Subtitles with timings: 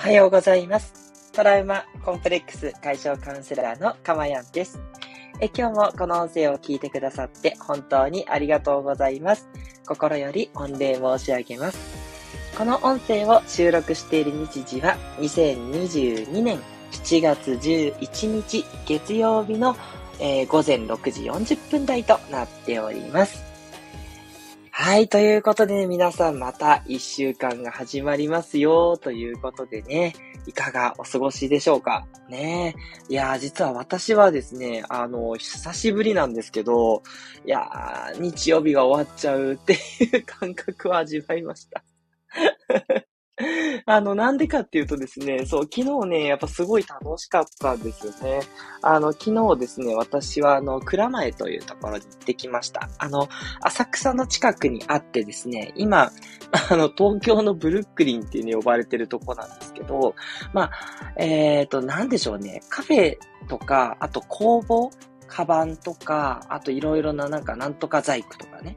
[0.00, 1.30] おはようございます。
[1.30, 4.80] トラウマコンプレックス解消カウンセラーのかまやんです。
[5.40, 9.46] え今日もこの音声を聞いてくださって本当にありがとうございます。
[9.86, 11.78] 心より御礼申し上げます。
[12.56, 16.58] この音声を収録している日時は2022年
[16.92, 19.76] 7月11日月曜日の、
[20.18, 23.49] えー、午前6時40分台となっております。
[24.82, 25.08] はい。
[25.08, 28.96] ということで、ね、皆さんまた一週間が始まりますよ。
[28.96, 30.14] ということでね、
[30.46, 32.06] いかがお過ごしでしょうか？
[32.30, 32.74] ね
[33.10, 37.02] いやー実は私はですね、あの、久しぶりなんですけど、
[37.44, 39.76] いやー日曜日が終わっちゃうってい
[40.16, 41.84] う感覚を味わいました。
[43.86, 48.40] あの、なんでかっていうとですね、そう、昨日ね、やっぱすごい楽しかったんですよね。
[48.82, 52.88] あの、昨日ですね、私はあの、蔵前というところに行ってきました。
[52.98, 53.28] あの、
[53.62, 56.10] 浅草の近くにあってですね、今、
[56.70, 60.14] あの、東京のブルックリンっていうね、呼ばれてるとこなんですけど、
[60.52, 60.70] まあ、
[61.16, 63.16] えっ、ー、と、なんでしょうね、カフェ
[63.48, 64.90] とか、あと工房、
[65.26, 68.76] カバンとか、あといろいろななんかなんとか細工とかね、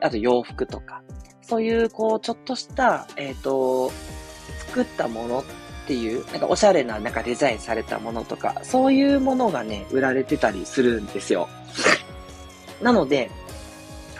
[0.00, 1.02] あと洋服とか、
[1.48, 3.90] そういう、こう、ちょっとした、えっ、ー、と、
[4.66, 5.44] 作ったものっ
[5.86, 11.48] ていう、なんかおしゃれな、なんかデザインされたものとか、そういうものがね、売られてたりするんですよ。
[12.82, 13.30] なので、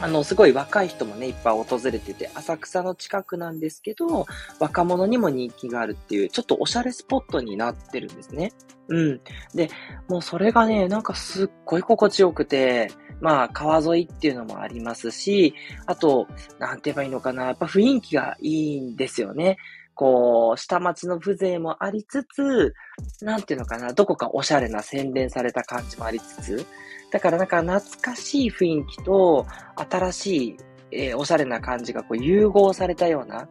[0.00, 4.26] あの、すごい若い人もね、いっぱい訪れてて、浅草の近くなんですけど、
[4.58, 8.52] 若者にも人気があるっていう、ちょっとおしゃれスポットになってるんですね。
[8.88, 9.20] うん。
[9.54, 9.68] で、
[10.08, 15.54] もうそれがね、なんかすっごい心地よくて、まあ、川沿いっていうのもありますし、
[15.86, 16.26] あと、
[16.58, 19.58] なんて言えばいいのかな、やっぱ雰囲気がいいんですよね。
[19.94, 22.72] こう、下町の風情もありつつ、
[23.20, 26.66] なんていうのかな、どこかおしゃれな洗練された感じもありつつ、
[27.10, 29.44] だからなんか懐かしい雰囲気と、
[29.90, 30.56] 新しい、
[30.92, 33.48] えー、おしゃれな感じがこう融合されたような、だ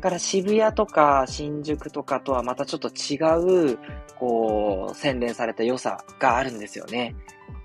[0.00, 3.78] から渋谷とか新宿とかとはまたちょっと違う、
[4.16, 7.16] こう、洗練された良さがあるんですよね。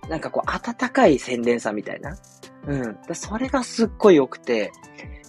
[0.09, 2.17] なんかこう、温かい洗練さみたいな。
[2.67, 2.97] うん。
[3.13, 4.71] それがすっごい良くて。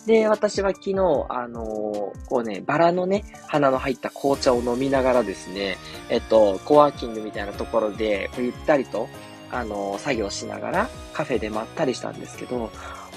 [0.06, 5.78] で、私は昨日、あのー、こうね、バラのね、花の入った紅茶を飲みながらですね、
[6.10, 9.08] えっと、コワーキングみたいなところで、ゆったりと、
[9.50, 12.66] あのー、作業しながら、カフェでまったりしたんですけど、も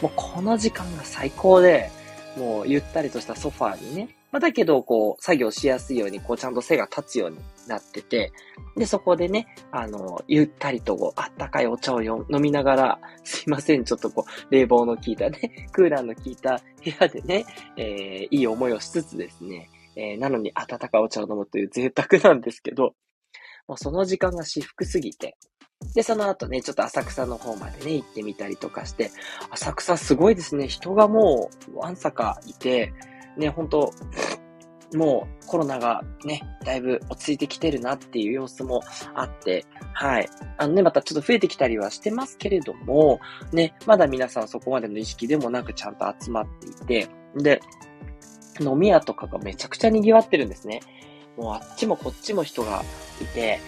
[0.04, 1.92] うこの時間が最高で、
[2.38, 8.34] もうゆったりとしたソファーにね、まあ、だけど、こう、作業しやすいように、こう、ちゃんと背が立つようになってて、
[8.76, 17.46] で、そこでね、あの、ゆったりと、こう、あったかいお茶を飲みながら、すいません、ちょっとこう、冷房の効いたね、 クーラーの効いた部屋でね、
[17.78, 22.96] えー、いい思いをしつつですね、えー、なのに温かいお茶を飲むという贅沢なんですけど、
[23.68, 25.38] もうその時間が至福すぎて、
[25.94, 29.12] で、その後ね、ちょっと浅草の方までね、行ってみたりとかして、
[29.52, 30.68] 浅草すごいですね。
[30.68, 32.94] 人がもう、わんさかいて、
[33.38, 33.94] ね、本当
[34.96, 38.82] もうコロナがね、だいぶ落ち着いてきてるなっていう様子も
[39.16, 40.30] あって、はい。
[40.58, 43.20] あのね、またちょっと増えてきたりはしてますけれども、
[43.52, 46.48] ね、まだ皆さんそこまでの意識でもなくちゃんと集まっ
[46.88, 47.62] ていて、で、
[48.60, 50.82] 飲み屋とかがめちゃくちゃ賑わってるんですね。
[51.36, 52.84] もうあっちもこっちも人が
[53.22, 53.60] いて、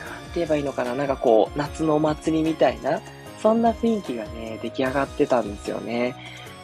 [0.00, 3.00] なんて言えばいいのかななんかこう、夏のお祭りみたいな、
[3.40, 6.14] そんな雰囲気がね、出来上がってたんですよね。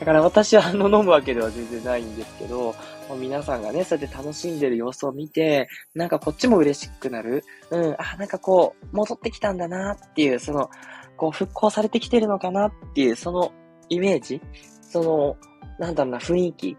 [0.01, 2.75] だから私はあの飲むわけでは全然ないんですけど、
[3.09, 7.45] もう皆さんがね、そうやって楽しんでる様子を見て、なんかこっちも嬉しくなる。
[7.71, 10.71] うん、あ、なんかこう、戻ってきたんだなっていう、その、
[11.17, 13.53] こう復興されてきてるのかなっていう、その
[13.89, 14.41] イメージ、
[14.83, 15.37] その、
[15.79, 16.77] なんだろうな、雰囲気。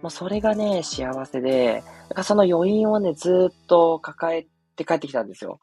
[0.00, 5.60] もうそれがね、幸せで、なんかその余韻をね、ずっと抱えて帰ってきたんですよ。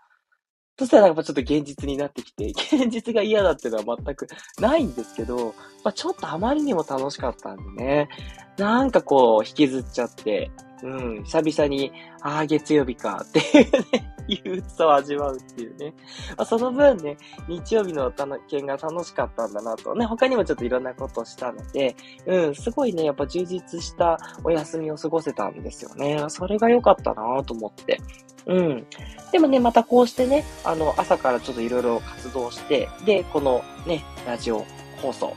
[0.77, 4.27] そしたらなんかちょっと現実になってきて、 現実が嫌だっていうのは全く
[4.59, 8.09] ないんですけど、まあ、ちょっとあまりにも楽しかったんでね、
[8.57, 10.51] なんかこう引きずっちゃって、
[10.83, 11.91] うん、久々に、
[12.21, 15.93] ああ、月曜日かっていうね、 憂鬱さを味わうっていうね。
[16.37, 17.17] まあ、その分ね、
[17.47, 21.95] 日曜日の体験が楽しかったんだなとね、他にもちょっといろんなことをしたので、
[22.25, 26.25] うん、すごいね、やっぱ充実したお休みを過ごせたんですよね。
[26.29, 27.99] それが良かったなと思って。
[28.47, 28.87] うん。
[29.31, 34.65] でもね、またこうしてね、あの、朝からちょっといろいろ活動して、で、このね、ラジオ
[35.01, 35.33] 放送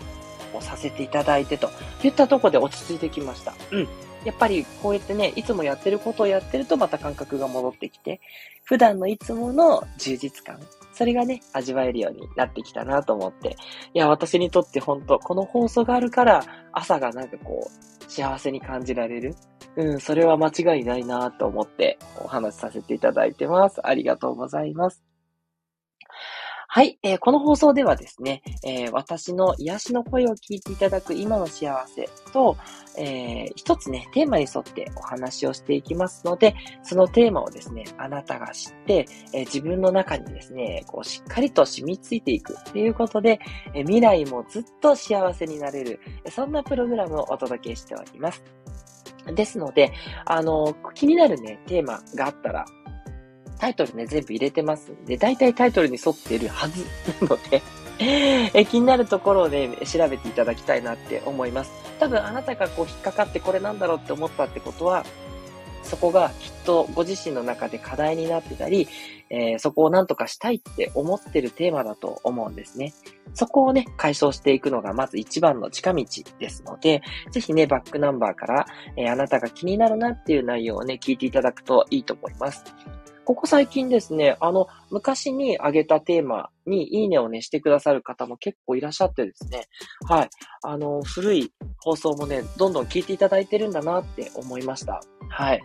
[0.55, 1.71] をさせていただいてと
[2.03, 3.55] 言ったとこで落ち着いてきました。
[3.71, 3.89] うん。
[4.25, 8.21] やっぱりこうやってね、いつもやってることをやってるとまた感覚が戻ってきて、
[8.65, 10.59] 普段のいつもの充実感、
[10.93, 13.57] それがね、味わえるようになってきたなと思って。
[13.95, 19.35] いや、私にとって本当この放送があるから、朝がなんかこう、幸せに感じられる。
[19.77, 23.81] うん、それは間違いないなと思ってお話しさせていただいてます。
[23.87, 25.08] ありがとうございます。
[26.79, 32.57] はい、えー、この放送ではですね、えー、私の癒しの声を聞いていただく今の幸せと、
[32.97, 36.55] えー、一つね、テーマに沿ってお話をしていきますので、
[36.85, 43.41] そのテーマをですね、あなたが知って、えー、自分の中にですね、こうしっかりと染みついていくっていうことで、
[43.75, 45.99] え、未来もずっと幸せになれる、
[46.31, 48.41] そんなプログラムをお届けしております。
[49.35, 49.93] ですので、
[50.25, 52.67] あの、気になるね、テーマがあったら、
[53.59, 56.85] タイトルね、全部入れてますんで、だいたいタイトルに沿ってるはず
[57.21, 57.63] なので
[58.67, 61.71] 気になるところをね、調べていただきたいなって思います。
[61.99, 65.05] 多分あなたがこう引っかかってこれなんだろうって思ったってことは、
[65.83, 68.89] そこがきっとご自身の中で課題になってたり、
[69.31, 72.93] えー、そこを何とかしたいって思ってるテーマだと思うんですね。
[73.35, 76.05] そこをね、解消していくのがまず一番の近道
[76.39, 78.67] ですので、ぜひね、バックナンバーから、
[78.97, 82.65] えー、あなたが気になるなっていう内容をね、聞いていただくといいと思います。
[83.29, 89.69] ここ最近ですね、あの、昔に挙げたテーマにいいねをね、してくださる方も結構いらっしゃってですね、
[90.09, 90.31] はい。
[90.63, 95.01] あの、古い放送もね、どんどん聞いていただいてるんだなって思いました。
[95.29, 95.63] はい。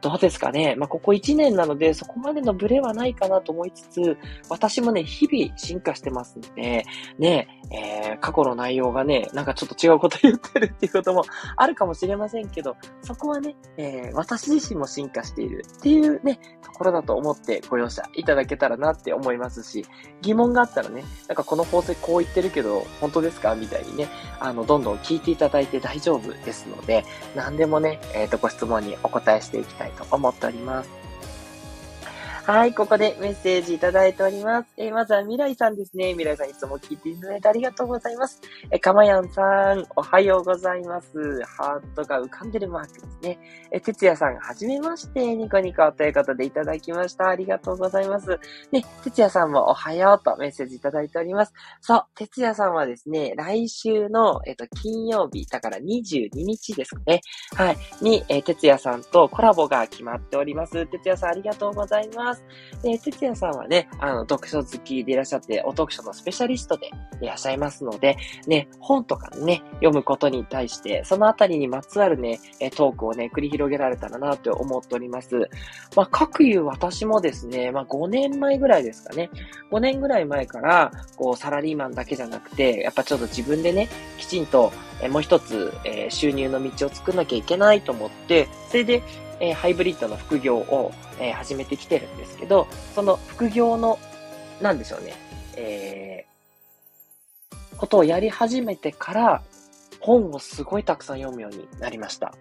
[0.00, 0.76] どうですかね。
[0.76, 4.16] まあ、ここ1年なので、そこまでのブレはないかなと思いつつ、
[4.48, 6.84] 私もね、日々進化してますんで、
[7.18, 11.24] ね、えー、過去の内容がね、なんかちょっと違うこと言ってるっていうことも
[11.56, 19.84] あるかもしれませんけど、そこはね、えー、私自身も進化しているっていうね、ところだと思ってご容赦いただけたらなって思いますし、
[20.22, 23.54] 疑問問があったらね、なんかこの法則こう言ってるけど、本当ですか？
[23.54, 24.08] みたいにね、
[24.38, 27.04] あの、どんどん聞いていただいて大丈夫ですので、
[27.34, 30.99] 何でもね、えっ、ー、と、ご質問にお答えしていきたいと思っております。
[32.46, 34.68] はい、ここでメッセージいただいております。
[34.76, 36.12] えー、まずは未来さんですね。
[36.12, 38.40] 未来さんいつも聞いていただいてありがとうございます。
[38.70, 39.42] えー、かまやんさ
[39.74, 41.42] ん、おはようございます。
[41.44, 43.38] ハートが浮かんでるマークですね。
[43.70, 47.28] えー、てつやさん、はじめまして、ニコニコということでいただきました。
[47.28, 48.40] ありがとうございます。
[48.72, 51.52] ね、てつやさんもおはようとメッセージいただいております。
[51.82, 57.20] そう、てつやさんはですね、来週の、えっ、と、金曜日、だから22日ですかね。
[57.54, 57.76] はい。
[58.00, 60.86] に、えー、てつやさんとコラボが決まっております。
[60.86, 62.39] てつやさん、ありがとうございます。
[62.82, 66.90] で、哲也さんはね、あの、読書好きでいらっしゃって、お読書のスペシャリストで
[67.20, 68.16] いらっしゃいますので、
[68.46, 72.40] ね、本とかね、読むことに対して、そのあたりにまつわるね、
[72.74, 75.48] トークをね、繰り広げられたらなと思っております。
[75.94, 79.30] まあ、各言う私もですね、まあ、5年前ぐらいですかね、
[79.70, 83.88] 5年ぐらい前から、こう、サラリーマンだけじゃなくて、やっぱちょっと自分でね、
[84.18, 84.72] きちんと、
[85.10, 85.72] もう一つ、
[86.08, 89.02] 収入の道を作んなきゃいけないと思って、それで、
[89.40, 93.98] えー、ハイブリッドの副業を、えー、始めてきてるんですけど、その副業の、
[94.60, 95.14] なんでしょうね、
[95.56, 99.42] えー、ことをやり始めてから、
[100.00, 102.34] 本をすごいたくさん読むようになりました。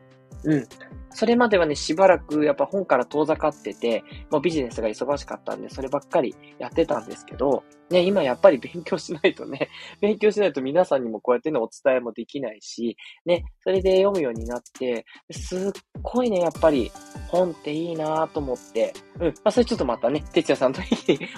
[0.44, 0.68] うん。
[1.12, 9.70] それまではね、しばらくやっぱ本から遠ざかってて、もうビジネスが忙しかったんで、そればっかりやってたんですけど、ね、今やっぱり勉強しないとね、
[10.00, 12.96] 勉強しないと皆さんにもこうやってね、お伝えもできないし、
[13.26, 15.72] ね、それで読むようになって、すっ
[16.02, 16.92] ごいね、やっぱり
[17.28, 20.82] 本っていいなぁと思って、うん、まあそれちょっとまたね、哲也さんと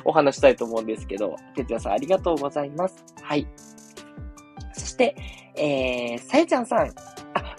[0.03, 3.03] お話したいと思うんですけど、哲也さんありがとうございます。
[3.21, 3.47] はい。
[4.73, 5.15] そして、
[5.55, 6.93] えー、さえちゃんさん、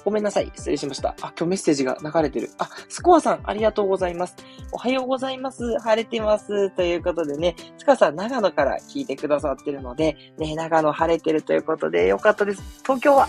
[0.05, 0.51] ごめんなさい。
[0.55, 1.11] 失礼しました。
[1.11, 2.51] あ、今日メッセージが流れてる。
[2.59, 4.37] あ、スコアさん、ありがとうございます。
[4.73, 5.79] おはようございます。
[5.79, 6.71] 晴れてます。
[6.71, 12.63] ということでね、スコアさん、長野から聞いてくださってるので、ね、長野晴れてるということで、よかったです。
[12.83, 13.29] 東京は、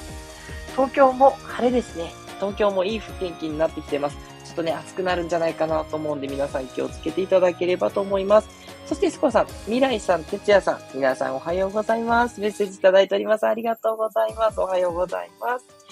[0.72, 2.12] 東京も晴れですね。
[2.40, 4.18] 東京もいい天気になってきてます。
[4.46, 8.50] ちょっとね、暑くなるんじゃないかなと思うんで、皆さん気をつけていただければと思います。
[8.86, 12.40] そして、スコアさん、未来さん、哲也さん、皆さんおはようございます。
[12.42, 13.48] メッセージいただいております。
[13.48, 14.60] ありがとうございます。
[14.60, 15.83] おはようございます。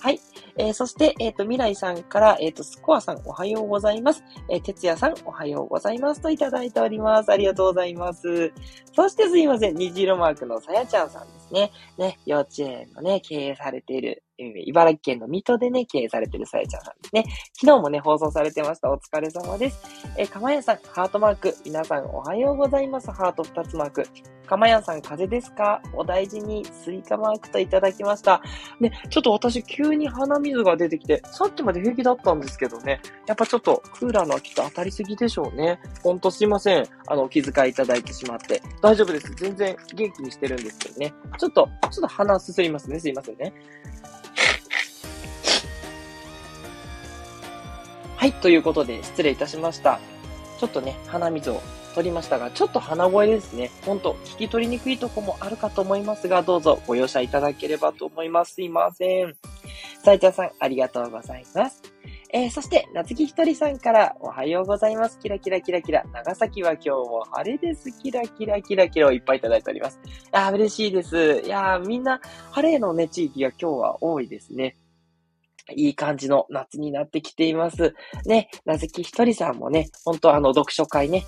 [0.00, 0.20] はい。
[0.56, 4.22] えー、そして、えっ、ー、と、未来さんから、えっ、ー、と、スコアさんおはようございます。
[4.48, 7.30] えー、哲也さんおはようございますといただいております。
[7.30, 8.52] ありがとうございます。
[8.94, 9.76] そしてすいません。
[9.76, 11.70] 虹色マークのさやちゃんさんですね。
[11.98, 17.24] ね、幼稚園のね、経営されている茨城県の水戸でね、経営されてるさやちゃんさんですね。
[17.54, 18.90] 昨日もね、放送されてました。
[18.90, 19.82] お疲れ様です。
[20.16, 21.54] えー、かまやさん、ハートマーク。
[21.64, 23.10] 皆さんおはようございます。
[23.10, 24.04] ハート2つマーク。
[24.46, 25.80] かまやさん、風邪ですか？
[25.92, 28.42] お大事に、スイカマークといただきました。
[28.80, 35.80] ね、ちょっと私、急に鼻水が出てきて、さっきまで平気だったんですけどね、やっぱちょっと、クーラーの秋と当たりすぎでしょうね。
[36.02, 36.86] ほんとすいません。
[37.06, 38.62] あの、お気遣いいただいてしまって。
[38.82, 39.32] 大丈夫です。
[39.36, 41.14] 全然元気にしてるんですけどね。
[41.38, 42.98] ちょっと、ちょっと鼻すすりますね。
[42.98, 43.52] すいませんね。
[48.16, 49.98] はい、ということで失礼いたしました。
[50.58, 51.62] ちょっとね、鼻水を
[51.94, 53.70] 取りましたが、ちょっと鼻声ですね。
[53.86, 58.54] ほんと、聞き取りにくいとこもあるかと思いますが、どうぞご容赦いただければと思います。
[58.54, 59.34] すいません。
[60.02, 61.82] さいちゃんさん、ありがとうございます。
[62.32, 65.18] えー、そして、夏木ひとりさんから、おはようございます。
[65.18, 66.04] キラキラキラキラ。
[66.12, 67.90] 長崎は今日も晴れです。
[67.90, 69.98] キラキラキラキラをいっぱいいただいております。
[70.30, 71.42] あ嬉しいです。
[71.44, 72.20] いやみんな、
[72.52, 74.76] 晴れのね、地域が今日は多いですね。
[75.74, 77.94] いい感じの夏になってきています。
[78.26, 81.24] ね、なずきひとりさんもね、本当あの、読書会ね、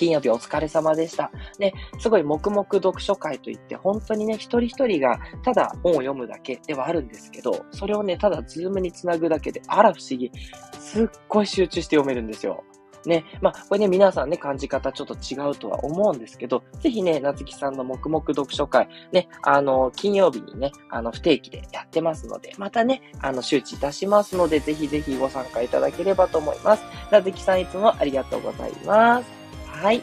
[0.00, 1.30] 金曜日お疲れ様でした。
[1.58, 10.32] ね、すごい黙々読書会といって、本当にね、一人一人がただ本を読むだけではあるんですけど、それをね、ただズームにつなぐだけで、あら不思議。
[10.78, 12.64] すっごい集中して読めるんですよ。
[13.04, 13.26] ね。
[13.42, 26.84] まあ、これね、皆さんね、感じ方ちょっと違うとは思うんですけど、ぜひね、なつきさんの黙々読書会、ね、あの、金曜日にね、あの、不定期でやってますので、またね、あの、周知いたしますので、ぜひぜひご参加いただければと思います。
[27.10, 29.39] なつきさんいつもありがとうございます。
[29.72, 30.02] はい。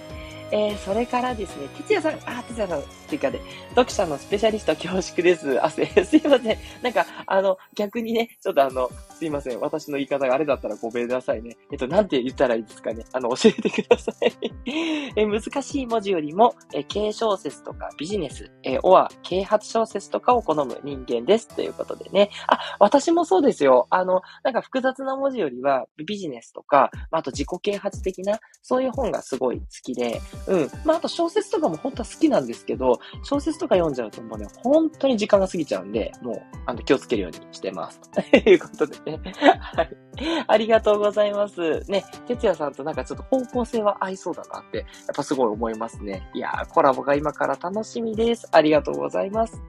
[0.51, 5.63] えー、それからですね、哲也さん、あ、哲也さん、っていうかで、読者のスペシャリスト恐縮です。
[5.63, 5.85] あ、す、 い
[6.27, 6.57] ません。
[6.81, 9.59] なんか、あの、逆にね、ちょっとあの、すいません。
[9.59, 11.57] 私の言い方があれだったらごめんなさいね。
[11.71, 13.03] えっと、なんて言ったらいいですかね。
[13.13, 14.33] あの、教えてください。
[15.15, 21.47] え難しい文字よりも、え軽小説とかビジネス、えおは啓発小説とかを好む人間です。
[21.47, 22.29] ということでね。
[22.47, 23.87] あ、私もそうですよ。
[23.89, 30.69] あの、なんか複雑な文字よりは、ビジネスとか、ま、あと自己啓発的な、そういう本がすごい好きで、うん。
[30.85, 37.99] まあ、あと小説とかも本当は好きなんですけど、小説とか読んじゃうともうね、本当に時間が過ぎちゃうんで、もう、あの、気をつけるようにしてます。
[38.11, 39.33] ということでね。
[39.59, 39.97] はい。
[40.47, 41.79] ありがとうございます。
[41.89, 46.29] ね、哲也さんとなんかちょっと方向性は合いそうだなって、やっぱすごい思いますね。
[46.33, 48.47] いやー、コラボが今から楽しみです。
[48.51, 49.61] ありがとうございます。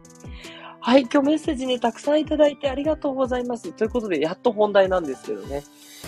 [0.81, 3.73] はい、今日メッセージね、たくさんいただいてありがとうございます。
[3.73, 5.65] ということで、やっと本題なんですけどね。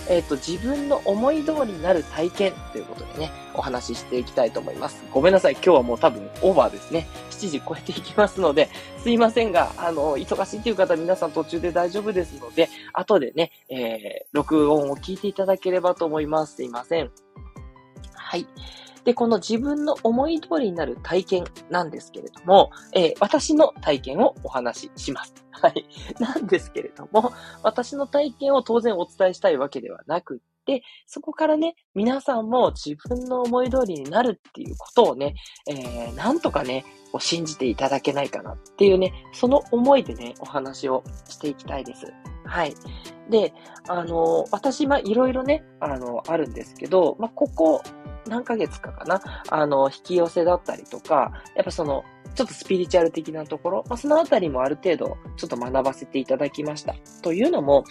[0.08, 5.02] えっ、ー、と、自分の思い通りになる体験ということでね、お話ししていきたいと思います。
[5.12, 7.08] ごめんなさい、今日はもう多分オーバーですね。
[7.30, 8.68] 7時超えていきますので、
[9.02, 16.54] すいませんが、あの、忙しいという方皆さん途中で大丈夫ですので、後でね、えー、録音を聞いていただければと思います。
[16.56, 17.10] すいません。
[18.14, 18.46] はい。
[19.04, 25.34] で、この自分の思い通りになる体験なんですけれども、えー、私の体験をお話しします。
[25.50, 25.86] はい。
[26.18, 35.34] なんですけれども、私の体験を当然お伝えしたいわけではなくって、そこからね、皆さんも自分の思い通りになるっていうことをね、
[35.68, 36.84] えー、なんとかね、
[37.18, 42.12] 信じていただけないかなっていうね、その思いでね、お話をしていきたいです。
[42.44, 42.74] はい。
[43.28, 43.52] で、
[43.88, 47.82] あの、私、ま、いろいろね、あの、あるんですけど、まここ、
[48.26, 56.94] 何ヶ月かかな、あの、引き寄せだったりとか、やっぱその、ちょっとスピリチュアル的なところ、まあ、そのあたりもある程度、ちょっと学ばせていただきました。
[57.22, 57.84] というのも、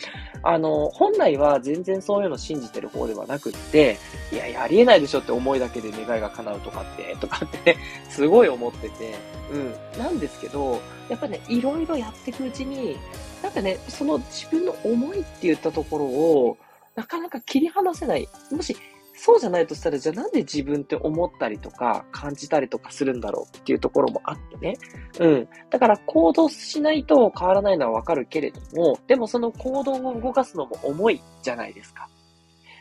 [0.44, 3.98] あの、本来は全然そういうの信じてる方ではなくって、
[4.32, 9.16] いやいや、ありえないでしょって思いだけで願いが叶うとかって、とかってね、すごい思ってて、
[9.52, 10.00] うん。
[10.00, 12.98] なんですけど、やっぱね、いろいろやっていくうちに、
[13.44, 16.58] なんかね、その自分の思いって言ったところを、
[16.96, 18.28] なかなか切り離せない。
[18.52, 18.76] もし、
[19.22, 24.78] そうじゃないとしたら、じゃあなんで自分って思ったりとか感じたりとかするんだろうっていうところもあってね。
[25.20, 25.50] うん。
[25.70, 32.08] だから行動しないと変わらないのはわかるけれども、でもその行動を動かすのも重いじゃないですか。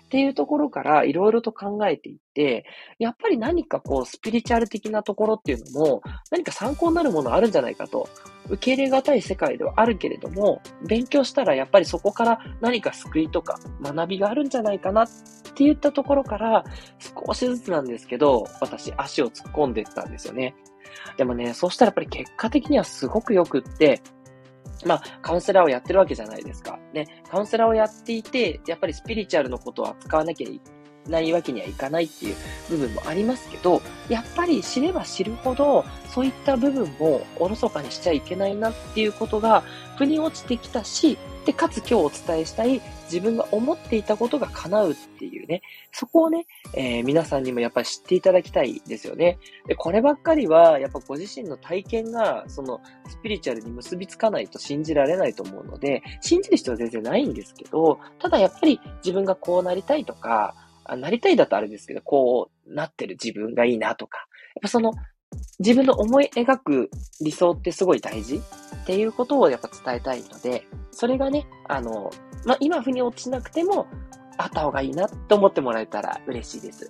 [0.09, 2.65] っていうところからいろいろと考えていって、
[2.99, 8.09] やっぱり何かこうスピリチュアル的なところっていうのも何か参考になるものあるんじゃないかと。
[8.49, 15.07] 受け入れがたい世界ではあるけれども、勉強したらやっぱりそこから何か救いとか学びがあるんじゃないかなっ
[15.55, 16.65] て言ったところから、
[17.27, 20.55] 少しずつなんですけど、私足を突っ込んでいったんですよね。
[21.19, 24.01] でもね、そうしたらやっぱり結果的にはすごく良くって、
[24.85, 26.79] まあ、カウンセラーをやってるわけじゃないですか。
[26.93, 30.61] ね、カウンセラーをやっていて、やっぱりスピリチュアルのことを扱わなきゃい
[31.09, 32.37] ないわけにはいかないっていう
[32.71, 39.63] 部分もありますけど、やっぱり知れば知るほど、そういった部分もおろそかにしちゃいけないなっていうことが、
[39.97, 45.63] 腑に落ちてきたし、で、かつ今日お伝えしたい自分が思っていたことが叶うっていうね、
[45.93, 49.39] そこをね、えー、皆さんにもやっぱり知っていただきたいですよね。
[49.67, 60.55] で、こればっかりは、やっぱご自身の体験が、その、スピリチュアルに結びつかないと信じられないと思うので、信じる必要は全然ないんですけど、ただやっぱり自分がこうなりたいとか、
[60.89, 64.93] あなりたいだとあれですけど、こうなってる自分がいいなとか、やっぱその
[65.59, 66.91] 自分の思い描く
[67.21, 72.11] 理想ってすごい大事っていうことをやっぱ伝えたいので、それがね、あの、
[72.45, 73.87] まあ、今腑に落ちなくても、
[74.39, 76.89] あった方がいいなって思ってもらえたら嬉しいです。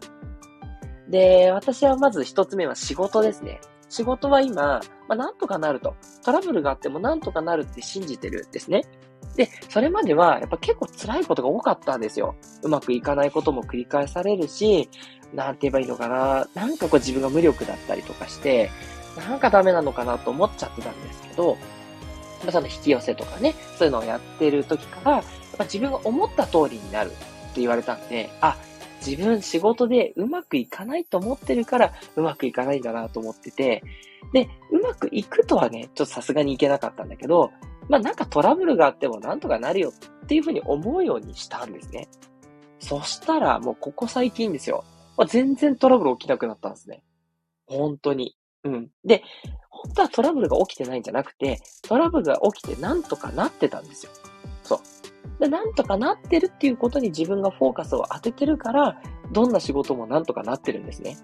[1.08, 3.60] で、私はまず一つ目は仕事ですね。
[3.88, 5.96] 仕事は今、まあ、なんとかなると。
[6.22, 8.82] トラブルがあってもなんとかなるって信じてるんですね。
[9.38, 12.34] で、それまではやっぱ結構辛いことが多かったんですよ。
[12.64, 14.90] うまくいかないことも繰り返されるし、
[15.32, 16.48] なんて言えばいいのかな。
[16.54, 18.68] なんかこう自分が無力だったりとかして、
[19.16, 21.56] なんかダメなのかなと思っちゃってたんですけど、
[22.42, 25.28] まあ、その引き寄せとかね、そういうのをやってる時から、やっま
[25.60, 27.12] あ、自分が思った通りになるっ
[27.54, 28.56] て言われたんで、あ、
[29.06, 33.82] 自分仕事でうまくいかないと思ってるからうまくいかないんだなと思ってて、
[34.32, 37.50] で、うまくいくとはね、ちょっとさすがにいけなかったんだけど、
[37.88, 42.08] まあなんかトラブルがあってもなんとかなるよっていうふうに思うようにしたんですね。
[42.80, 44.84] そしたらもうここ最近ですよ。
[45.16, 47.02] まあ、全然トラブル起きなくなったんですね。
[47.66, 48.36] 本当に。
[48.64, 48.88] うん。
[49.04, 49.22] で、
[49.68, 54.12] 本当はトラブルが起きてないんじゃなくて、トラブルが起きてなんとかなってたんですよ。
[54.62, 55.40] そう。
[55.40, 59.00] で、なんとかなってるっていうことに自分がフォーカスを当ててるから、
[59.32, 61.16] どんな仕事もなんとかなってるんですね。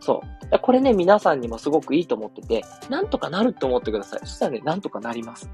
[0.00, 0.22] そ
[0.52, 0.58] う。
[0.58, 4.20] これね、皆さんにもすごくいいと思ってて、なんとかなるって思ってください。
[4.20, 5.48] そしたらね、なんとかなります。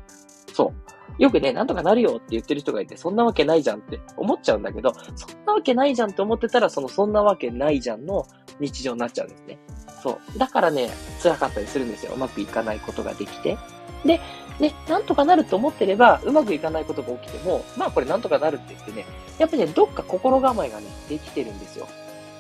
[0.53, 0.73] そ
[1.19, 1.23] う。
[1.23, 8.27] よくね、なんとかなるよって言ってる人がいて、そんなわけないじゃんって思っちゃうんだけど、そんなわけないじゃんって思ってたら、そのそんなわけないじゃんの
[8.61, 9.59] 日常になっちゃうんですね。
[10.03, 10.39] そう。
[10.39, 10.91] だからね、
[11.23, 12.13] 辛かったりするんですよ。
[12.15, 13.57] うまくいかないことができて。
[14.05, 14.21] で、
[14.59, 19.05] ね、なんとかなると思ってれば、うまくいかないことが起きても、まあこれなんとかなるって言ってね、
[19.39, 21.87] やっぱりね、どっか心構えがね、できてるんですよ。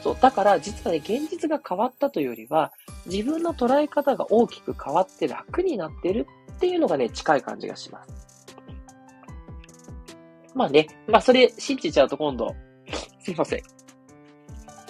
[0.02, 0.16] そう。
[0.21, 2.73] だから、実はね、現実が変わったというよりは、
[3.07, 6.26] 自分の捉え方が大きく変わって楽になってる
[6.62, 8.57] っていうのがね、近い感じがします。
[10.54, 12.54] まあね、まあそれ信じちゃうと今度、
[13.19, 13.62] すいません。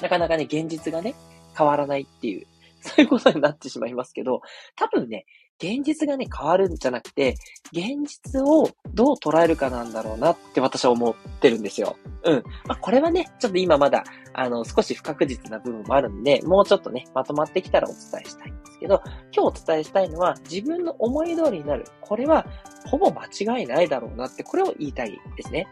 [0.02, 1.14] なかなかね、現実がね、
[1.56, 2.46] 変わらないっていう、
[2.82, 4.42] そういうことになってしまいますけど、
[4.76, 5.24] 多分ね、
[5.58, 7.36] 現実がね、変わるんじゃなくて、
[7.72, 11.96] 現実をどう捉えるかなんだろうなって私は思ってるんですよ。
[12.24, 12.42] うん。
[12.66, 19.00] まあ、これはね、ちょっと今まだ、あの、少し不確実な部分もあるんで、もうちょっとね、まとまってきたらお伝えしたいんですけど、
[19.34, 21.84] 今日お伝えしたいのは、自分の思い通りになる。
[22.00, 22.46] これは、
[22.86, 25.68] ほぼ間違いないだろうなって、これを言いたいですね。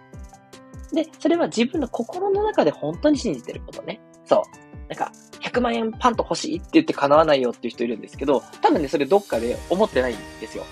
[0.93, 4.01] で、それは自分の心の中で本当に信じてることね。
[4.25, 4.43] そう。
[4.89, 5.13] なんか、
[5.51, 10.65] 100万円パンと欲しいって言って叶わないよっていう人いるんですけど、多分ね、それどっかで思ってないんですよ。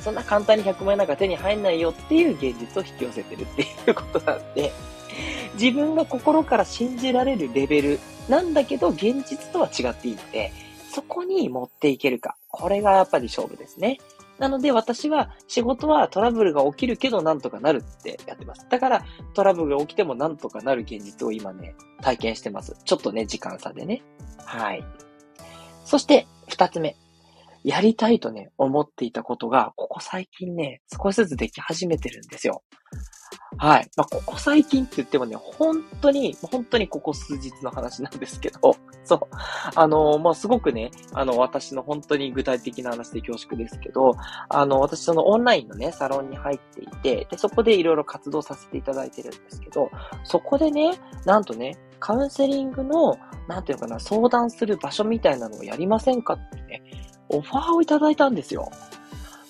[0.00, 4.72] そんな簡単に100万円なんか手に入んないよっていう現実を引き寄せてるっていうことなんで、
[5.54, 10.52] 自分が心から信じられるレベルなんだけど、現実とは違っていいので、
[10.92, 12.36] そこに持っていけるか。
[12.48, 13.98] これがやっぱり勝負ですね。
[14.38, 18.66] なので私は仕事はトラブルが起きるけどなんとかなるってやってます。
[18.68, 22.76] だからトラブルが起きてもなんとかなる現実を今ね、体験してます。
[22.84, 24.02] ちょっとね、時間差でね。
[24.44, 24.84] はい。
[25.84, 26.96] そして二つ目。
[27.64, 32.62] やりたいとね、思っていたことが、ここ最近ね、少しずつでき始めてるんですよ。
[33.58, 33.90] はい。
[33.96, 39.20] まあ、ここ最近って言ってもね、本当に、本当にここ数日の話なんですけど、 そう。
[39.74, 44.14] あの、まあ、すごくね、あの、私の本当に具体的な話で恐縮ですけど、
[44.48, 49.90] あの、私そのオンラインのね、サロンに入っていて、で、そこでいろいろ活動させていただいてるんですけど、
[50.24, 53.16] そこでね、なんとね、カウンセリングの、
[53.48, 56.82] なんていうかな、相談する場所みたいなのをやりませんかってね、
[57.30, 58.70] オファーをいただいたんですよ。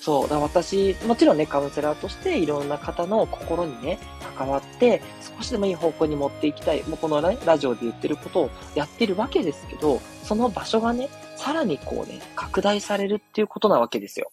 [0.07, 0.29] そう。
[0.29, 3.99] だ私、もちろんね、カウンセラーとしていろんな方の心にね、
[4.38, 5.03] 関わって、
[5.37, 6.85] 少しでもいい方向に持っていきたい。
[6.85, 14.31] もうこのね、ラジオで言ってることをやってるわけですけど、その場所がね、さらにこうね、拡大されるっていうことなわけですよ。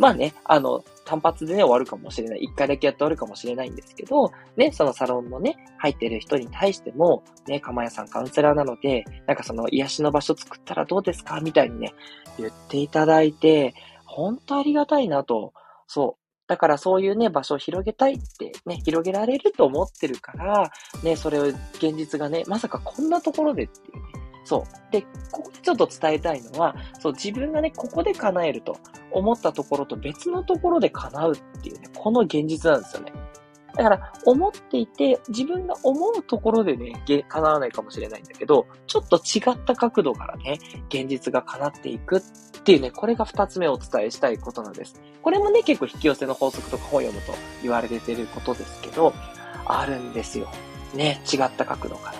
[0.00, 2.40] まあね、あの、単発でね、終わるかもしれない。
[2.42, 11.92] 一回だけやって終わるかもしれないんですけど、ね、そのサロンのね、入ってる人に対しても、ね、かまやさんカウンセラーなので、なんかその癒しの場所作ったらどうですかみたいにね、
[12.38, 13.74] 言っていただいて、
[14.10, 15.52] 本当ありがたいなと。
[15.86, 16.20] そう。
[16.48, 20.72] だからそういうね、場所を広げたいってね、広げられると思ってるから、
[21.04, 24.20] ね、それを現実がね、まさかこんなところでっていうね。
[24.44, 24.92] そう。
[24.92, 28.76] で、ここでちょっと伝えたいのは、そう、自分がね、ここで叶えると
[29.12, 33.09] 思ったところと別のところで叶うっていうね、この現実なんですよね。
[33.74, 42.20] だから、思っていて、自分が思うところでね、叶わないかもしれないんだけど、ちょっと違った角度からね、現実が叶っていくっ
[42.62, 45.00] ていうね、これが二つ目お伝えしたいことなんです。
[45.22, 49.12] これもね、結構引き寄せの法則とか本読むと言われてることですけど、
[49.64, 50.48] あるんですよ。
[50.94, 52.18] ね、違った角度から。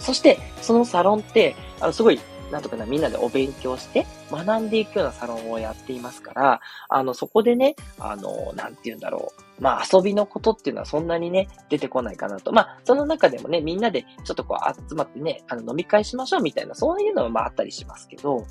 [0.00, 9.62] そして、そのサロンって、あの、すごいなんとかな、みんなでお勉強して学んでいくようなサロンをやっていますから、あの、そこでね、あの、なんて言うんだろう。
[9.62, 12.52] まあ、遊びのことっていうのはそんなにね、出てこないかなと。
[12.52, 18.44] まあ、その中でもね、みんなでちょっとこう集まってね、あの、飲み会しましょうみたいな、そういうのはまああったりしますけど、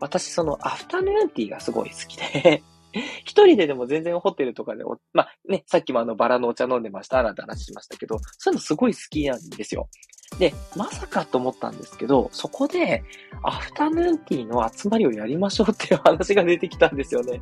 [0.00, 2.62] 私そのアフタヌーンティーがすごい好きで
[3.24, 9.88] 一人ででも全然ホテルとかで、まあね、さっきもあのバラのお茶飲んでましたなんて話しましたけど、そういうのすごい好きなんですよ。
[10.38, 13.04] で、まさかと思ったんですけど、そこで、
[13.42, 17.40] アフタヌーンティーの集まりをやりましょうっていう話が出てきたんですよね。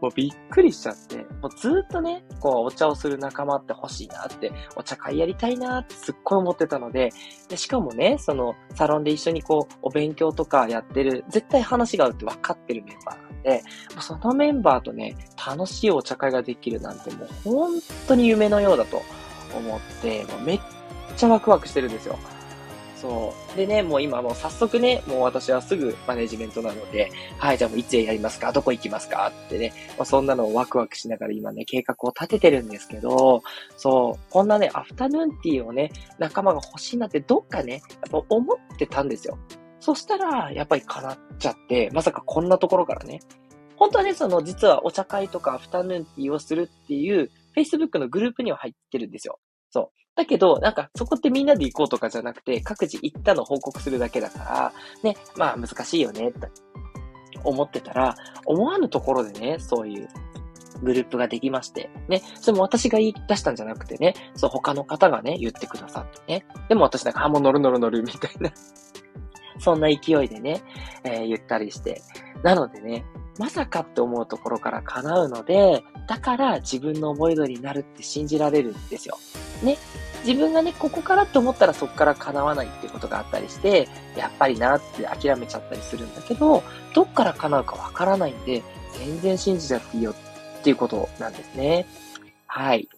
[0.00, 7.10] もうびっくりしちゃって、もうずっとね、こう、お茶をする仲間って欲しいなって、お茶会やりたいなってすっごい思ってたので、
[7.48, 13.62] でしかもね、その、サロンで一緒にこう、お勉強とかやってる、絶対話が合うって分かってるメンバーなんで、
[14.00, 17.72] そのメンバーとね、楽しいお茶会ができるなんてもう本
[18.08, 19.02] 当に夢のようだと
[19.56, 20.60] 思って、もうめっ
[21.14, 22.18] っちゃワクワクしてるんですよ。
[22.96, 23.56] そう。
[23.56, 28.50] でね、もう今もう早速ね、もう私はすぐマネジメントなので、はい、じゃあもういつやりますか？
[28.50, 29.30] どこ行きますか？
[29.46, 33.42] ってね、まあ、そんなのをワクワクしながら今ね、計画を立ててるんですけど、
[33.76, 39.38] そう、こんなね、アフタヌーンティーをね、仲間が欲しいなってどっかね、やっぱ思ってたんですよ。
[39.80, 43.20] そしたら、やっぱり叶っちゃって、まさかこんなところからね、
[43.76, 49.38] 本当はね、その、実はお茶会とかアフタヌーンティーをするっていう、Facebook のグループには入ってるんですよ。
[49.74, 49.98] そう。
[50.14, 56.48] だけど、なんか、そこってみんなで行こうとかじゃなくて、各自行ったの報告するだけだから、ね、まあ難しいよね、って
[57.42, 58.14] 思ってたら、
[58.46, 60.08] 思わぬところでね、そういう
[60.84, 68.52] グループができまして、ね、それも私が言い出したんじゃなくてね、そう、他の方がね、言ってくださってね、でも私なんか、あ、もう乗る乗る乗るみたいな
[69.58, 70.62] そんな勢いでね、
[71.04, 72.02] えー、言ったりして。
[72.42, 73.04] なのでね、
[73.38, 79.18] まさかって思うところから叶うので、だから自分の思い通りになるって信じられるんですよ。
[79.62, 79.76] ね。
[80.24, 86.62] 自分がね、ここからって思ったらそこから叶わないってことがあったりして、やっぱりなって諦めちゃったりするんだけど、
[86.94, 88.62] どっから叶うかわからないんで、
[88.98, 91.86] 全然信じちゃっていいよっていうことなんですね。
[92.46, 92.88] はい。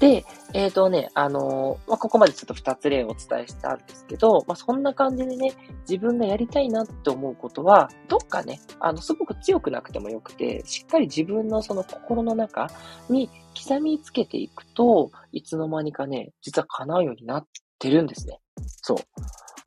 [0.00, 0.24] で、
[0.54, 5.54] えっ、ー、とね、あのー、まあ、ここまでちょっと二つ例をお伝えしたんですけど、まあ、そんな感じでね、
[5.88, 12.70] 自分がやりたいなって思うことは、どっかね、あの、すごく強くなくてもよくて、しっかり自分のその心の中
[13.10, 13.28] に
[13.60, 17.46] 刻みつけていくと、いつの間にかね、実は叶うようになっ
[17.80, 18.38] てるんですね。
[18.82, 18.98] そう。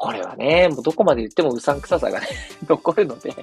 [0.02, 2.26] これはね、もうどこまで言ってもうさんくささがね
[2.68, 3.36] 残るので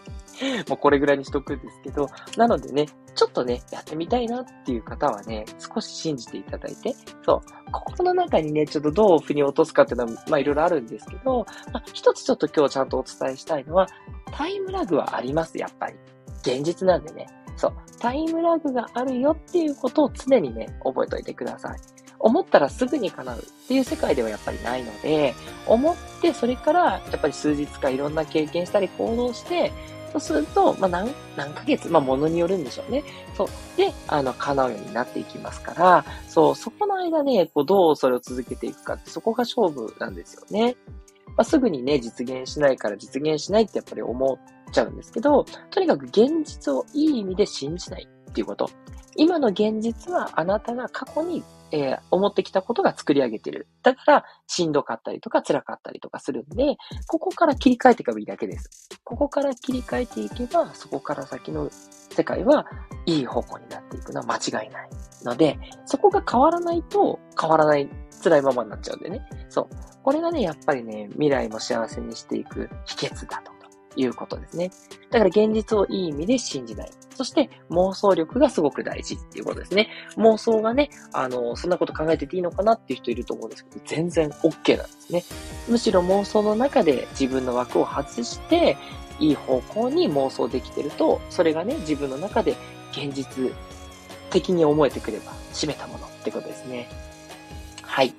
[0.68, 7.40] もうこれぐらいにしとくんですけど、なのでね、ちょっとね、やってみたいなっていう方はね、少し信じていただいて、そう、
[7.70, 13.86] 心の中にね、ちょっとどう腑に落とすかっていうのは、まあいろいろあるんですけど、まあ、一つちょっと今日ちゃんとお伝えしたいのは、
[14.32, 15.94] タイムラグはあります、やっぱり。
[16.42, 17.28] 現実なんでね。
[17.56, 17.72] そう。
[18.00, 21.78] タイムラグがあるよっていうことを常にね、覚えておいてください。
[22.20, 25.34] 思ったらすぐに叶うっていう世界ではやっぱりないので、
[25.66, 29.72] 思ってそれからやっぱり数日かいろんな経験したり行動して、
[30.12, 33.04] そうすると、まあ、何、何ヶ月、まあ、ものによるんでしょうね。
[33.36, 33.48] そう。
[33.76, 40.76] で、あの、叶うようになっていきますから、そう、そこの間ね、こう、どうそれを続けていくかって、そこが勝負なんですよね。
[41.26, 48.70] まあ、すぐにね、実現しないから実現しないってやっぱり思っちゃうんですけど、とにかく現実をいい意味で信じないっていうこと。
[49.14, 53.68] 今の現実はあなたが過去にえー、思ってきたことが作り上げてる。
[53.82, 56.76] だから、しんどかったりとか辛かったりとかするんで、
[57.06, 58.88] ここから切り替えていけばいいだけです。
[59.04, 62.66] ここから切り替えていけば、そこから先の世界は
[63.06, 64.88] いい方向になっていくのは間違いない
[65.24, 67.88] ので、そこが変わらないと変わらない
[68.22, 69.26] 辛いままになっちゃうんでね。
[69.48, 69.68] そう。
[70.02, 73.57] これがね、やっぱりね、未来も幸せにしていく秘訣だと
[73.98, 74.70] いうことですね。
[75.10, 76.90] だから現実をいい意味で信じない。
[77.14, 79.88] そして妄想力がすごく大事っていうことですね。
[80.16, 85.24] 妄想がね、あの、そんなこと考えてていいのかなっていう人いると思うんですけど、全然 OK なんですね。
[85.68, 88.76] むしろ妄想の中で自分の枠を外して、
[89.20, 92.54] いい方向に妄想できてると、それがね、自分の中で
[92.92, 93.52] 現実
[94.30, 96.88] 的に思えてくれば、締めたものってことですね。
[97.82, 98.14] はい。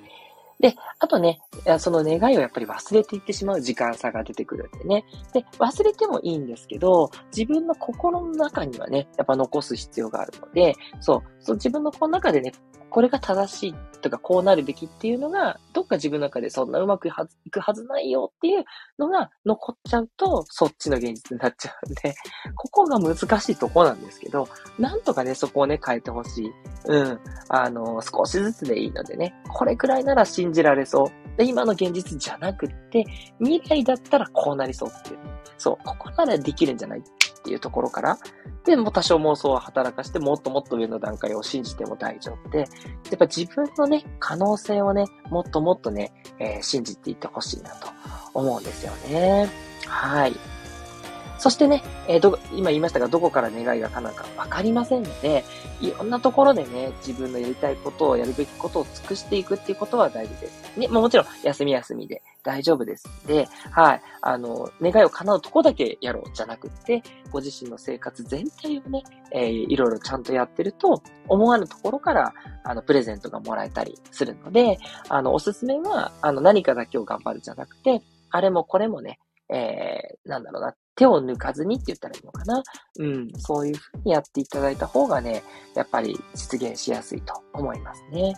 [0.60, 1.40] で、あとね、
[1.78, 5.04] その願いをやっぱり忘れていってしまう時間差が出てくるんでね。
[5.32, 12.52] で、忘れてもいいんですけど、自分の心の中にはね、やっぱ残す必要があるので、そう、そう自分のこの中でね、
[12.90, 18.64] これが正しいとか、こうなるべきっていうのが、どっか自分の中でそんなうまくいくはずないよっていう
[18.98, 22.14] のが残っちゃうと、そっちの現実になっちゃうんで、
[22.56, 26.52] ここが難しいとこなんですけど、なんとかね、そこをね、変えてほしい。
[26.86, 27.20] うん。
[27.48, 31.38] あの、少しずつでいいのでね、これくらいなら信じられそう。
[31.38, 33.04] で、今の現実じゃなくって、
[33.38, 35.18] 未来だったらこうなりそうっていう。
[35.58, 37.02] そう、ここならできるんじゃないっ
[37.42, 38.18] ていうところから、
[38.64, 42.64] で、も多少妄想を働かして、もっともっと上の段階を信じても大丈夫で、や
[43.14, 47.88] っぱ自分のね、可能性をね、もっともっとね、えー、信じていってほしいなと
[48.34, 49.48] 思うんですよね。
[49.86, 50.34] はい。
[51.40, 55.42] そしてね、えー、ど、今言いましたが、どこから願いが叶うかわかりませんので、
[55.80, 60.78] いろんなところでね、自分のやりたいことを、やるべきことを尽くしていくっていうことは大事です。
[60.78, 79.18] ね、もちろん、休み休みで大丈夫ですんで、はい、あの、願いを叶うとこだけやろうじゃなくって、ご自身の生活全体をね、えー、いろいろちゃんとやってると、思わぬところから、あの、プレゼントがもらえたりするので、あの、おすすめは、あの、何かだけを頑張るじゃなくて、あれもこれもね、
[79.52, 82.62] えー、なんだろうな、手を抜かずにって言ったらいいのかな。
[82.98, 85.42] うん、そういうふうにやっていただいた方がね、
[85.74, 88.34] やっぱり実現しやすいと思いますね。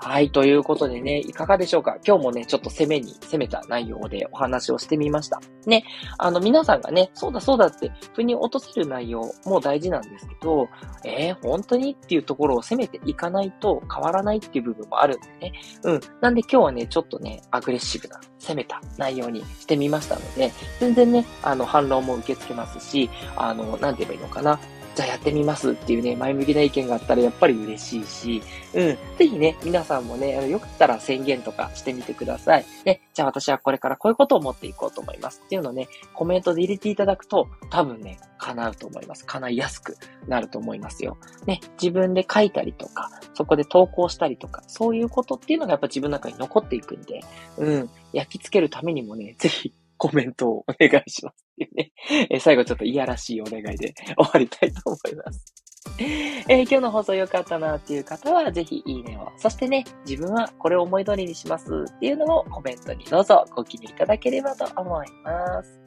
[0.00, 1.98] はい、ということでね、いかがでしょうか？
[2.06, 5.40] 今日もね、ちょっと攻めに、攻めた内容でお話をしてみました。
[5.66, 5.84] ね、
[6.18, 10.68] あの、皆さんがね、そうだそうだって、腑に落とせる内容も大事なんですけど、
[11.04, 15.52] えー、本当にっていうところを攻めていかないと変わらないっていう部分もあるんでね。
[15.82, 16.00] うん。
[16.20, 24.60] なんで今日はね、ちょっとね、アグレッシブな、攻めた内容にしてみましたので、全然ね、あの、反論も受け付けますし、あの、なんて言えばいいのかな？
[24.98, 28.42] じゃあやってみますっていうね、前向きな意見があったらやっぱり嬉しいし、
[28.74, 28.98] うん。
[29.16, 32.66] ぜひね、皆さんもね、あのよかったら宣言とかしてみてください。
[32.84, 39.24] ね、じゃあ私はこれからこういうことを持っていこうと思いますっていうのをね、コメントで入れていただくと、多分ね、叶うと思います。
[39.24, 41.16] 叶いやすくなると思いますよ。
[41.46, 47.20] ね、自分で書いたりとか、そこで投稿したりとか、そういうことっていうのがやっぱ自分の中に残っていくんで、
[47.56, 51.92] うん、焼き付けるためにもね、ぜひコメントをお願いしますっていうね。
[52.30, 55.67] え最後ちょっといやらしいお願いで終わりたいと思います。
[56.48, 59.30] えー、今日の放送良かったなっていう方は、ぜひいいねを。
[59.36, 65.80] そしてね、自分はこれを思い通りにしますっていうのをコメントにどうぞご記入いただければと思います。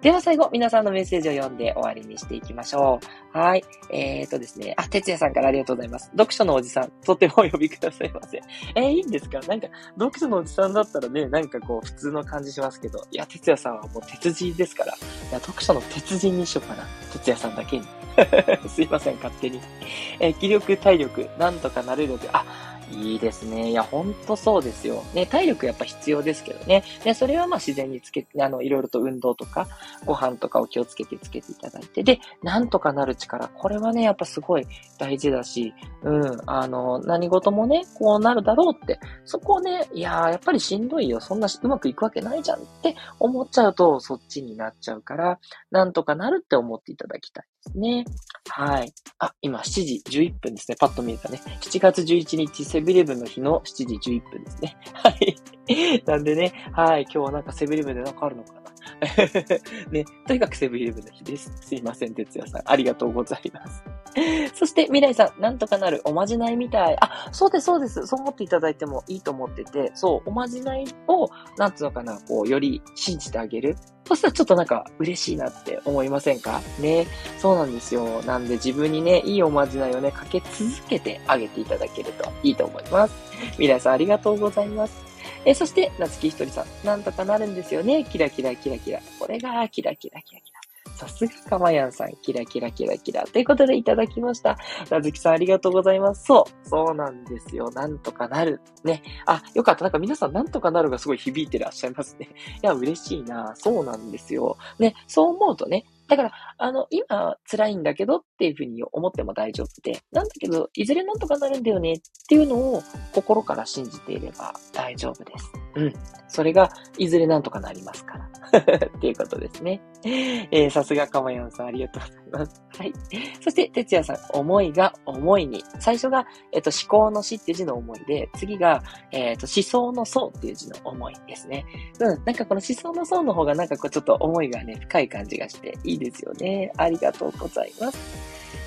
[0.00, 3.00] では最後、皆さんのメッセージを読んで終わりにしていきましょ
[3.34, 3.38] う。
[3.38, 3.64] はい。
[3.90, 4.74] えーとですね。
[4.76, 6.10] あ、哲也さんからありがとうございます。
[6.10, 8.42] 読書のおじさん、とてもお呼びくださいませ。
[8.76, 9.40] えー、いいんですか？
[9.40, 14.96] なんか、読書のおじさんだったらね、なんかこう、普通の感じしますけど、いや、哲也さんはもう鉄人ですから、い
[15.32, 16.84] や、読書の鉄人にしようかな。
[17.12, 17.84] 哲也さんだけに。
[18.68, 19.60] すいません、勝手に。
[20.20, 22.44] えー、気力、体力、なんとかなれるで、あ、
[22.90, 23.70] いいですね。
[23.70, 25.02] いや、ほんとそうですよ。
[25.14, 26.84] ね、体力やっぱ必要ですけどね。
[27.04, 29.66] ね、それはまあ自然につけ、あの、いろいろと運動とか、
[30.04, 32.02] ご飯とかを気をつけてつけていただいて。
[32.02, 33.48] で、なんとかなる力。
[33.48, 34.66] これはね、やっぱすごい
[34.98, 41.20] 大事だし、うん、あの、何事もね、こうなるだろうって、そこをね、いやー、やっぱりしんどいよ。
[41.20, 45.38] そんなうまくいくわけないじゃんって思っちゃうと、そっちになっちゃうから、
[45.70, 48.04] なんとかなるって思っていただきたいですね。
[48.48, 48.92] はい。
[49.18, 50.76] あ、今7時11分ですね。
[50.78, 51.40] パッと見えたね。
[51.60, 54.76] 7月11日セブンイレブンの日の7時11分ですね。
[54.92, 55.36] はい。
[56.06, 57.02] なんでね、はい。
[57.02, 58.63] 今日はなんかセブンイレブンでなんかあるのかな
[59.90, 61.52] ね、とにかくセブンイレブンの日です。
[61.60, 62.62] すいません、哲也さん。
[62.64, 63.82] ありがとうございます。
[64.54, 66.96] そして、未来さん、なんとかなるおまじないみたい。
[67.00, 68.06] あ、そうです、そうです。
[68.06, 73.76] そう思っていただいてもいいと思ってて、そう、おまじないを、なんつうのかな、こう、より信じてあげる。
[74.06, 76.60] そしたらちょっとなんか嬉しいなって思いませんか？
[76.78, 77.06] ね。
[77.38, 78.22] そうなんですよ。
[78.24, 83.14] なんで自分にね、いいおまじないをね、かけ続けてあげていただけるといいと思います。
[83.52, 85.13] 未来さんありがとうございます。
[85.46, 86.86] えそして、夏木ひとりさん。
[86.86, 88.04] なんとかなるんですよね。
[88.04, 89.00] キラキラキラキラ。
[89.18, 90.60] これが、キラキラキラキラ。
[90.96, 92.12] さすがかまやんさん。
[92.22, 93.24] キラキラキラキラ。
[93.24, 94.56] ということでいただきました。
[94.90, 96.24] なずきさんありがとうございます。
[96.24, 96.68] そう。
[96.68, 97.70] そうなんですよ。
[97.70, 98.60] なんとかなる。
[98.84, 99.02] ね。
[99.26, 99.84] あ、よかった。
[99.84, 102.28] なんか皆さんなんとかなるがすごい響いてらっしゃいますね。
[102.62, 103.54] いや、嬉しいな。
[103.56, 104.56] そうなんですよ。
[104.78, 104.94] ね。
[105.08, 115.52] そう思うとね、だから、あの、今辛いんだけどっていうふうに思っても大丈夫で、なんだけど、いずれなんとかなるんだよねっていうのを心から信じていれば大丈夫です。
[115.76, 115.92] うん。
[116.28, 118.28] それが、いずれなんとかなりますから。
[118.96, 119.80] っていうことですね。
[120.04, 122.23] えー、さすがかまやんさん、ありがとうございます。
[122.38, 122.92] はい。
[123.40, 125.64] そして、てつやさん、思いが思いに。
[125.78, 131.64] 最初が、えっ、と、思考の死っていう字の思いで、次が、えっ、と、思想の層っていう字の思いですね。
[132.00, 132.24] うん。
[132.24, 136.72] なんかこの思想の層の方がなんかこうちょっと思いがね、深い感じがしていいですよね。
[136.76, 137.98] ありがとうございます。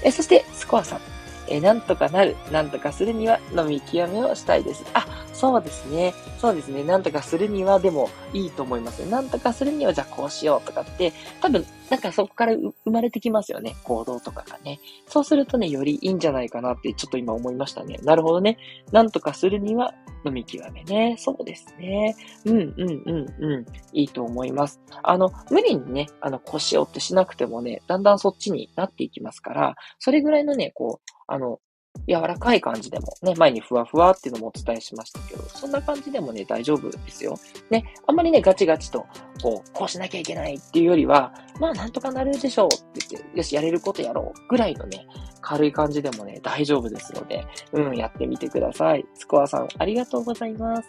[0.04, 1.27] えそして、スコアさん。
[1.50, 4.84] えなんとかなる、なんとかするには飲み極めをしたいです。
[4.94, 6.14] あ、そうですね。
[6.40, 6.84] そうですね。
[6.84, 9.00] なんとかするにはでもいいと思います。
[9.10, 13.76] なんとかするにはじゃあこうしようとかって、多分、なんかそこから生まれてきますよね。
[13.84, 14.80] 行動とかがね。
[15.08, 17.98] そうするとね、よりいいんじゃないかなってちょっと今思いましたね。
[18.04, 18.58] なるほどね。
[18.92, 19.94] なんとかするには
[20.26, 21.16] 飲み極めね。
[21.18, 22.16] そうですね。
[22.46, 23.66] うん、うん、うん、うん。
[23.94, 24.82] いいと思います。
[25.04, 31.60] あの、無理にね、あの、こうしようってしなくてもね、だんだんそっちになっていきますから、それぐらいのね、こう、あの、
[32.08, 37.38] 柔らかい感じでも、ね、前にふわふわっていうのもお伝えしましたけど、そんな感じでもね、大丈夫ですよ。
[37.70, 39.06] ね、あんまりね、ガチガチと、
[39.42, 45.08] こう、こうしなきゃいけないっていうよりは、まあ、なんとかなるでしょうって言って、よし、やれることやろうぐらいのね、
[45.42, 49.06] 軽い感じでもね、大丈夫ですので、うん、やってみてください。
[49.16, 50.88] スコアさん、ありがとうございます。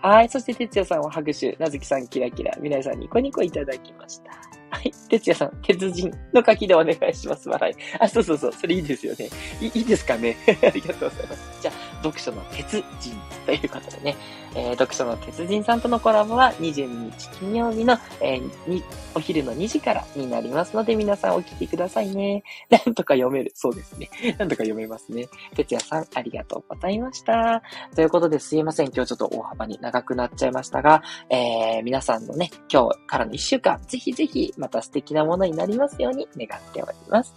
[0.00, 0.28] はい。
[0.28, 4.32] そして、哲也さんは拍手、なずきさんキラキラ、皆さんニコニコいただきました。
[4.74, 4.92] はい。
[5.08, 7.48] 哲也さん、鉄人の書きでお願いします。
[7.48, 7.74] 笑い。
[8.00, 8.52] あ、そうそうそう。
[8.52, 9.28] それいいですよね。
[9.60, 10.36] いいいですかね。
[10.62, 11.62] ありがとうございます。
[11.62, 13.14] じゃあ、読書の鉄人
[13.46, 14.16] ということでね。
[14.56, 18.82] えー、読書の鉄人さんとのコラボは22日金曜日の、えー、
[19.14, 22.44] お昼の2時からになりますので、皆さんお聞きくださいね。
[22.70, 23.52] なんとか読める。
[23.54, 24.08] そうですね。
[24.38, 25.26] なんとか読めますね。
[25.56, 27.62] 哲也さん、ありがとうございました。
[27.94, 28.92] ということですいません。
[28.94, 37.34] 今日ちょっと大幅に長くなっちゃいましたが、えー、皆さんのね、今日からの1週間、ぜひぜひまた素敵なものになりますように願っております。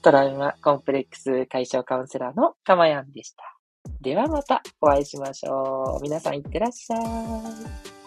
[0.00, 3.58] トラウマコンプレックス解消カウンセラーのかまやんでした。
[4.00, 6.02] ではまたお会いしましょう。
[6.02, 7.97] 皆さんいってらっしゃい。